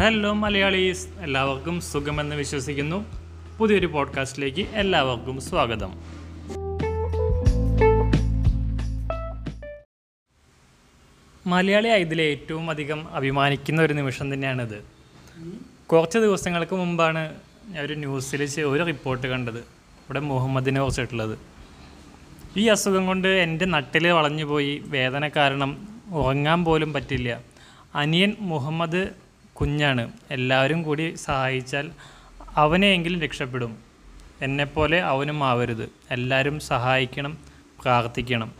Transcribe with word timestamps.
Hello 0.00 0.32
Malayalees. 0.32 1.08
എല്ലാവർക്കും 1.20 1.80
സുഖമെന്ന് 1.80 2.36
വിശ്വസിക്കുന്നു. 2.36 3.04
പുതിയൊരു 3.58 3.86
പോഡ്കാസ്റ്റിലേക്ക് 3.86 4.60
എല്ലാവർക്കും 4.60 5.40
സ്വാഗതം. 5.40 5.94
മലയാളി 11.46 11.88
ആയതിൽ 11.88 12.22
ഏറ്റവും 12.22 12.70
അധികം 12.70 13.08
അഭിമാനിക്കുന്ന 13.14 13.82
ഒരു 13.82 13.94
നിമിഷം 13.94 14.34
തന്നെയാണിത്. 14.34 14.84
കുറച്ച് 15.86 16.18
ദിവസങ്ങൾക്ക് 16.18 16.76
മുമ്പാണ് 16.76 17.34
ഞാൻ 17.68 17.84
ഒരു 17.84 17.94
ന്യൂസിൽ 17.94 18.60
ഒരു 18.60 18.84
റിപ്പോർട്ട് 18.84 19.26
കണ്ടത്. 19.26 19.58
ഇവിടെ 19.58 20.20
മുഹമ്മദിനെ 20.20 20.80
കുറിച്ചിട്ടുള്ളത്. 20.80 21.38
ഈ 22.56 22.66
അസുഖം 22.66 23.06
കൊണ്ട് 23.06 23.28
എന്റെ 23.28 23.64
നട്ടിൽ 23.64 24.08
വളഞ്ഞു 24.08 24.44
പോയി 24.44 24.82
വേദന 24.86 25.28
കാരണം 25.28 25.88
ഉറങ്ങാൻ 26.12 26.64
പോലും 26.64 26.92
പറ്റില്ല. 26.92 27.40
അനിയൻ 27.94 28.36
മുഹമ്മദ് 28.40 29.27
കുഞ്ഞാണ്. 29.60 30.04
എല്ലാവരും 30.30 30.80
കൂടി 30.82 31.06
സഹായിച്ചാൽ 31.26 31.86
അവനെയെങ്കിലും 32.62 33.20
രക്ഷപ്പെടും. 33.20 33.72
എന്നെപ്പോലെ 34.46 34.98
അവനും 35.12 35.38
ആവരുത്. 35.50 35.86
എല്ലാവരും 36.10 36.56
സഹായിക്കണം 36.70 37.32
പ്രാർത്ഥിക്കണം. 37.82 38.50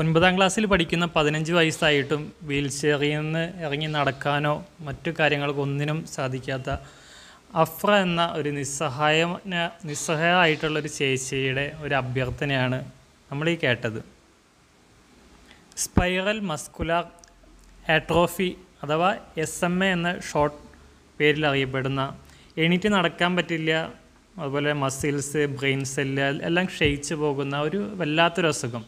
ഒൻപതാം 0.00 0.36
ക്ലാസ്സിൽ 0.36 0.64
പഠിക്കുന്ന 0.66 1.06
പതിനഞ്ച് 1.16 1.52
വയസ്സായിട്ടും 1.52 2.22
വീൽ 2.42 2.66
ചെയറിൽ 2.68 3.12
നിന്ന് 3.16 3.42
ഇറങ്ങി 3.64 3.88
നടക്കാനോ 3.96 4.54
മറ്റു 4.86 5.10
കാര്യങ്ങൾക്കൊന്നിനും 5.18 5.98
സാധിക്കാത്ത 6.14 6.76
അഫ്ര 7.62 7.90
എന്ന 8.06 8.22
ഒരു 8.38 8.50
നിസ്സഹായ 8.58 9.18
നിസ്സഹായമായിട്ടുള്ള 9.84 10.76
ഒരു 10.78 10.90
ചേച്ചിയുടെ 10.98 11.64
ഒരു 11.80 11.94
അഭ്യർത്ഥനയാണ് 11.94 12.78
നമ്മൾ 13.30 13.48
ഈ 13.50 13.56
കേട്ടത്. 13.64 14.00
സ്പൈറൽ 15.76 16.38
മസ്കുലാർ 16.50 17.04
ആട്രോഫി 17.90 18.50
അഥവാ 18.82 19.16
എസ് 19.38 19.64
എം 19.64 19.84
എ 19.84 19.92
എന്ന 19.92 20.20
ഷോർട്ട് 20.20 20.56
പേരിൽ 21.20 21.46
അറിയപ്പെടുന്ന 21.46 22.18
എണീറ്റ് 22.58 22.88
നടക്കാൻ 22.88 23.36
പറ്റില്ല 23.36 23.92
അതുപോലെ 24.38 24.72
മസിൽസ് 24.72 25.46
ബ്രെയിൻ 25.46 25.84
സെല്ല് 25.84 26.22
എല്ലാം 26.22 26.66
ക്ഷയിച്ചു 26.66 27.14
പോകുന്ന 27.14 27.60
ഒരു 27.60 27.90
വല്ലാത്തൊരു 27.94 28.46
അസുഖം. 28.46 28.84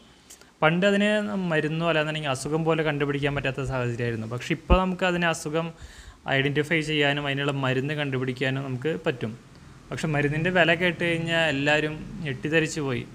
പണ്ട് 0.62 0.86
അതിന് 0.86 1.20
മരുന്നോ 1.36 1.88
അല്ലാന്നുണ്ടെങ്കിൽ 1.88 2.30
അസുഖം 2.30 2.64
പോലെ 2.64 2.82
കണ്ടുപിടിക്കാൻ 2.82 3.34
പറ്റാത്ത 3.34 3.64
സാഹചര്യമായിരുന്നു. 3.64 4.26
പക്ഷെ 4.26 4.52
ഇപ്പോൾ 4.52 4.80
നമുക്ക് 4.80 5.04
അതിനെ 5.04 5.28
അസുഖം 5.28 5.72
ഐഡന്റിഫൈ 6.28 6.80
ചെയ്യാനും 6.80 7.27
അതിനുള്ള 7.27 7.52
മരുന്ന് 7.52 7.94
കണ്ടുപിടിക്കാനും 7.94 8.64
നമുക്ക് 8.64 8.98
പറ്റും. 9.06 9.38
പക്ഷെ 9.90 10.08
മരുന്നിന്റെ 10.08 10.50
വില 10.50 10.74
കേട്ട് 10.74 11.04
കഴിഞ്ഞാൽ 11.04 11.48
എല്ലാവരും 11.48 12.20
ഞെട്ടിധരിച്ചു 12.24 12.80
പോയി. 12.80 13.06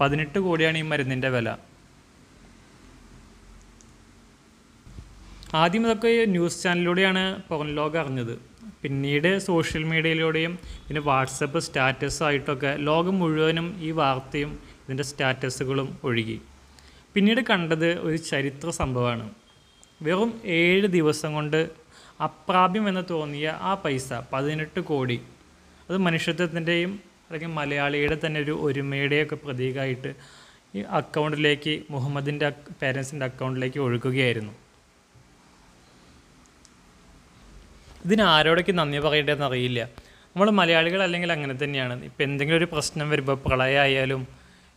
പതിനെട്ട് 0.00 0.38
കോടിയാണ് 0.38 0.78
ഈ 0.78 0.82
മരുന്നിന്റെ 0.82 1.28
വില. 1.28 1.56
ആദ്യം 5.60 5.84
ഇതൊക്കെ 5.86 6.10
ന്യൂസ് 6.34 6.62
ചാനലിലൂടെയാണ് 6.62 7.22
പുറം 7.48 7.68
ലോകം 7.78 7.98
അറിഞ്ഞത്. 8.00 8.32
പിന്നീട് 8.82 9.28
സോഷ്യൽ 9.38 9.82
മീഡിയയിലൂടെയും 9.84 10.52
പിന്നെ 10.86 11.00
വാട്സപ്പ് 11.00 11.60
സ്റ്റാറ്റസായിട്ടൊക്കെ 11.66 12.70
ലോകം 12.88 13.18
മുഴുവനും 13.18 13.66
ഈ 13.80 13.90
വാർത്തയും 14.00 14.50
ഇതിന്റെ 14.84 15.04
സ്റ്റാറ്റസുകളും 15.10 15.88
ഒഴുകി. 16.04 16.36
പിന്നീട് 17.14 17.40
കണ്ടത് 17.50 17.88
ഒരു 18.06 18.16
ചരിത്ര 18.30 18.70
സംഭവമാണ്. 18.80 19.26
വെറും 20.02 20.32
ഏഴ് 20.58 20.86
ദിവസം 20.98 21.30
കൊണ്ട് 21.34 21.60
അപ്രാപ്യം 22.22 22.84
എന്ന് 22.88 23.04
തോന്നിയ 23.10 23.46
ആ 23.68 23.72
പൈസ 23.84 24.08
പതിനെട്ട് 24.32 24.80
കോടി. 24.80 25.18
അത് 25.88 25.96
മനുഷ്യത്വത്തിന്റെയും 26.08 26.92
അല്ലെങ്കിൽ 27.26 27.52
മലയാളിയുടെ 27.60 28.16
തന്നെ 28.26 28.38
ഒരു 28.40 28.54
ഒരുമയുടെയൊക്കെ 28.66 29.36
പ്രതീകമായിട്ട് 29.44 30.10
ഈ 30.76 30.82
അക്കൗണ്ടിലേക്ക് 31.00 31.74
മുഹമ്മദിന്റെ 31.90 32.48
പേരൻസിന്റെ 32.82 33.26
അക്കൗണ്ടിലേക്ക് 33.26 33.78
ഒഴുകുകയായിരുന്നു. 33.78 34.54
ഇതിന് 38.06 38.24
ആരോടൊക്കെ 38.34 38.72
നന്ദി 38.80 38.98
പറയേണ്ടതെന്ന് 39.06 39.46
അറിയില്ല. 39.50 39.80
നമ്മൾ 40.32 40.48
മലയാളികൾ 40.60 41.00
അല്ലെങ്കിൽ 41.06 41.30
അങ്ങനെ 41.36 41.54
തന്നെയാണ്. 41.62 41.94
ഇപ്പം 42.08 42.24
എന്തെങ്കിലും 42.28 42.58
ഒരു 42.60 42.66
പ്രശ്നം 42.72 43.06
വരുമ്പോൾ 43.12 43.36
പ്രളയമായാലും 43.46 44.22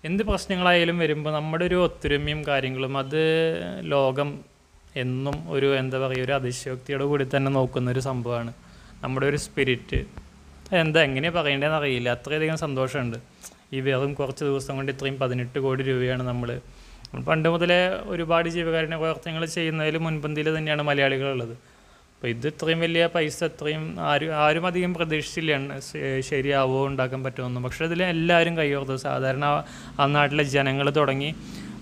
എന്ത് 0.03 0.21
പ്രശ്നങ്ങളായാലും 0.29 0.97
വരുമ്പോൾ 1.03 1.31
നമ്മുടെ 1.37 1.63
ഒരു 1.69 1.77
ഒത്തൊരുമയും 1.87 2.41
കാര്യങ്ങളും 2.49 2.93
അത് 3.01 3.21
ലോകം 3.93 4.29
എന്നും 5.03 5.35
ഒരു 5.55 5.67
എന്താ 5.79 5.97
പറയുക 6.03 6.25
ഒരു 6.27 6.33
അതിശയോക്തിയോട് 6.37 7.03
കൂടി 7.11 7.25
തന്നെ 7.33 7.49
നോക്കുന്ന 7.57 7.91
ഒരു 7.95 8.01
സംഭവമാണ്. 8.09 8.51
നമ്മുടെ 9.03 9.25
ഒരു 9.31 9.39
സ്പിരിറ്റ് 9.45 9.99
എന്താ 10.83 10.99
എങ്ങനെയാണ് 11.07 11.35
പറയേണ്ടതെന്ന് 11.39 11.77
അറിയില്ല. 11.81 12.09
അത്രയധികം 12.17 12.57
സന്തോഷമുണ്ട്. 12.65 13.17
ഈ 13.75 13.79
വെറും 13.87 14.11
കുറച്ച് 14.19 14.43
ദിവസം 14.49 14.73
കൊണ്ട് 14.77 14.91
ഇത്രയും 14.93 15.17
പതിനെട്ട് 15.23 15.59
കോടി 15.65 15.83
രൂപയാണ് 15.89 16.23
നമ്മൾ 16.29 16.49
പണ്ട് 17.27 17.47
മുതലേ 17.53 17.79
ഒരുപാട് 18.13 18.47
ജീവകാരുണ്യ 18.55 18.97
പ്രവർത്തനങ്ങൾ 19.03 19.43
ചെയ്യുന്നതിൽ 19.57 19.97
മുൻപന്തിയിൽ 20.05 20.49
തന്നെയാണ് 20.57 20.83
മലയാളികളുള്ളത്. 20.89 21.55
അപ്പോൾ 22.19 22.29
ഇത് 22.31 22.45
ഇത്രയും 22.47 22.79
വലിയ 22.83 23.03
പൈസ 23.13 23.37
ഇത്രയും 23.49 23.83
ആരും 24.07 24.31
ആരും 24.45 24.63
അധികം 24.69 24.93
പ്രതീക്ഷിച്ചില്ല 24.93 25.77
ശരിയാവോ 26.29 26.79
ഉണ്ടാക്കാൻ 26.87 27.21
പറ്റുമെന്നും. 27.25 27.61
പക്ഷേ 27.63 27.85
ഇതിൽ 27.85 28.01
എല്ലാവരും 28.03 28.57
കൈയോർത്തു 28.57 28.95
സാധാരണ 29.03 29.45
ആ 29.99 30.05
നാട്ടിലെ 30.15 30.43
ജനങ്ങൾ 30.55 30.87
തുടങ്ങി. 30.97 31.29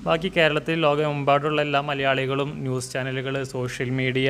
ബാക്കി 0.05 0.29
കേരളത്തിൽ 0.37 0.77
ലോകമെമ്പാടുള്ള 0.85 1.59
എല്ലാ 1.67 1.81
മലയാളികളും 1.89 2.51
ന്യൂസ് 2.65 2.93
ചാനലുകൾ 2.93 3.43
സോഷ്യൽ 3.55 3.89
മീഡിയ 4.01 4.29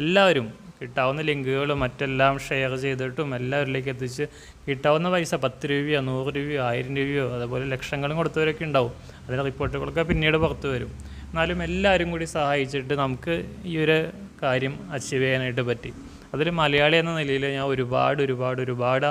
എല്ലാവരും 0.00 0.46
കിട്ടാവുന്ന 0.80 1.20
ലിങ്കുകളും 1.28 1.78
മറ്റെല്ലാം 1.80 2.40
ഷെയർ 2.48 2.72
ചെയ്തിട്ടും 2.84 3.28
എല്ലാവരിലേക്ക് 3.34 3.88
എത്തിച്ച് 3.88 4.24
കിട്ടാവുന്ന 4.68 5.10
പൈസ 5.10 5.34
പത്ത് 5.34 5.66
രൂപയോ 5.70 6.00
നൂറ് 6.10 6.30
രൂപയോ 6.36 6.62
ആയിരം 6.70 6.96
രൂപയോ 6.96 7.24
അതുപോലെ 7.36 7.64
ലക്ഷങ്ങളും 7.66 8.16
കൊടുത്തവരൊക്കെ 8.16 8.64
ഉണ്ടാവും. 8.64 8.92
അതിന്റെ 9.24 9.44
റിപ്പോർട്ടുകളൊക്കെ 9.50 10.02
പിന്നീട് 10.02 10.36
പുറത്തു 10.36 10.68
വരും. 10.74 10.92
എന്നാലും 11.28 11.60
എല്ലാവരും 11.62 12.10
കൂടി 12.10 12.24
സഹായിച്ചിട്ട് 12.38 12.94
നമുക്ക് 12.94 13.36
ഈ 13.64 13.74
ഒരു 13.84 13.98
കാര്യം 14.44 14.74
അച്ചീവ് 14.92 15.22
ചെയ്യാനായിട്ട് 15.22 15.60
പറ്റി. 15.60 15.90
അതിൽ 16.34 16.50
മലയാളി 16.60 16.96
എന്ന 16.96 17.12
നിലയിൽ 17.18 17.44
ഞാൻ 17.46 17.64
ഒരുപാട് 17.64 18.20
ഒരുപാട് 18.22 18.60
ഒരുപാട് 18.62 19.10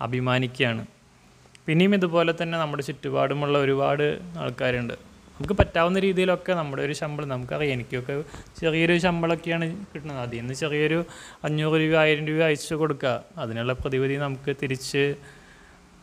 അഭിമാനിക്കുകയാണ്. 0.00 0.82
പിന്നെയും 1.66 1.94
ഇതുപോലെ 1.94 2.32
തന്നെ 2.42 2.56
നമ്മുടെ 2.58 2.82
ചുറ്റുപാടുമുള്ള 2.82 3.56
ഒരുപാട് 3.58 4.06
ആൾക്കാരുണ്ട്. 4.38 4.94
നമുക്ക് 5.34 5.54
പറ്റാവുന്ന 5.54 5.98
രീതിയിലൊക്കെ 5.98 6.52
നമ്മുടെ 6.52 6.82
ഒരു 6.82 6.92
ശമ്പളം 6.92 7.28
നമുക്കറിയാം. 7.28 7.72
എനിക്കൊക്കെ 7.72 8.14
ചെറിയൊരു 8.60 8.98
ശമ്പളമൊക്കെയാണ് 8.98 9.66
കിട്ടുന്നത്. 9.92 10.20
അതിൽ 10.22 10.38
നിന്ന് 10.38 10.54
ചെറിയൊരു 10.54 10.98
അഞ്ഞൂറ് 11.44 11.76
രൂപ 11.80 11.94
ആയിരം 11.96 12.24
രൂപ 12.26 12.40
അയച്ചു 12.42 12.74
കൊടുക്കുക. 12.74 13.12
അതിനുള്ള 13.38 13.72
പ്രതിവിധി 13.72 14.16
നമുക്ക് 14.24 14.54
തിരിച്ച് 14.62 15.04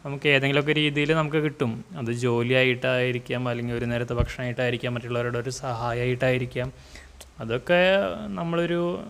നമുക്ക് 0.05 0.27
ഏതെങ്കിലുമൊക്കെ 0.29 0.73
രീതിയിൽ 0.73 1.09
നമുക്ക് 1.13 1.37
കിട്ടും. 1.37 1.71
അത് 1.97 2.11
ജോലിയായിട്ടായിരിക്കാം 2.25 3.47
അല്ലെങ്കിൽ 3.47 3.75
ഒരു 3.75 3.87
നേരത്തെ 3.91 4.13
ഭക്ഷണമായിട്ടായിരിക്കാം 4.13 4.93
മറ്റുള്ളവരുടെ 4.93 5.39
ഒരു 5.39 5.49
സഹായമായിട്ടായിരിക്കാം. 5.63 6.69
അതൊക്കെ 7.39 7.97
നമ്മളൊരു 8.27 9.03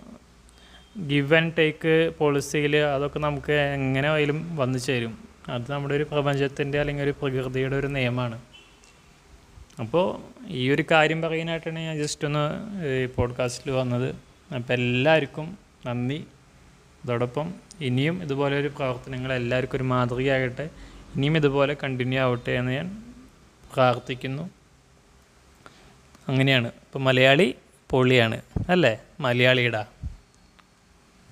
ഗിവ് 1.08 1.36
ആൻഡ് 1.36 1.54
ടേക്ക് 1.58 2.14
പോളിസിയിൽ 2.18 2.76
അതൊക്കെ 2.76 3.20
നമുക്ക് 3.20 3.52
എങ്ങനെ 3.52 4.10
ആയാലും 4.10 4.56
വന്നു 4.56 4.80
ചേരും. 4.80 5.28
അത് 5.50 5.72
നമ്മുടെ 5.72 5.96
ഒരു 5.96 6.04
പ്രപഞ്ചത്തിന്റെ 6.04 6.80
അല്ലെങ്കിൽ 6.80 7.04
ഒരു 7.04 7.12
പ്രകൃതിയുടെ 7.12 7.76
ഒരു 7.76 7.88
നിയമമാണ്. 7.88 8.42
അപ്പോൾ 9.80 10.22
ഈ 10.48 10.72
ഒരു 10.72 10.84
കാര്യം 10.92 11.22
പറയാനായിട്ടാണ് 11.22 11.80
ഞാൻ 11.80 11.98
ജസ്റ്റ് 11.98 12.28
ഒന്ന് 12.28 12.50
ഈ 12.86 13.06
പോഡ്കാസ്റ്റിൽ 13.06 13.72
വന്നത്. 13.72 14.16
അപ്പോൾ 14.56 14.74
എല്ലാവർക്കും 14.74 15.58
നന്ദി. 15.86 16.26
അതോടൊപ്പം 17.04 17.54
ഇനിയും 17.82 18.24
ഇതുപോലെ 18.24 18.60
ഒരു 18.60 18.68
പ്രവർത്തനങ്ങൾ 18.68 19.34
എല്ലാവർക്കും 19.34 19.78
ഒരു 19.78 19.84
മാതൃകയാകട്ടെ. 19.84 20.70
ഇനിയും 21.16 21.38
ഇതുപോലെ 21.38 21.78
കണ്ടിന്യൂ 21.84 22.20
ആവട്ടെ 22.20 22.52
എന്ന് 22.52 22.72
ഞാൻ 22.72 23.04
പ്രാർത്ഥിക്കുന്നു. 23.74 24.50
അങ്ങനെയാണ്. 26.28 26.68
ഇപ്പോൾ 26.68 27.00
മലയാളി 27.00 27.56
പൊളിയാണ്. 27.90 28.42
അല്ലേ? 28.70 29.00
മലയാളിയുടെ. 29.20 29.82